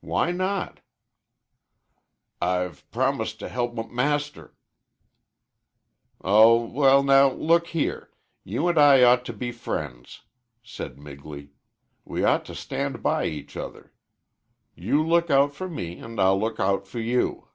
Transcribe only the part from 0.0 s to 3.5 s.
"Why not?" "I've promised to